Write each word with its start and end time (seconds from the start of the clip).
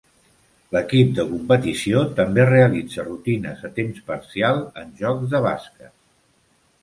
L'equip 0.75 1.09
de 1.17 1.23
competició 1.33 1.99
també 2.19 2.45
realitza 2.47 3.05
rutines 3.05 3.61
a 3.69 3.71
temps 3.77 4.01
parcial 4.09 4.63
en 4.85 4.95
jocs 5.03 5.29
de 5.35 5.43
bàsquet. 5.49 5.95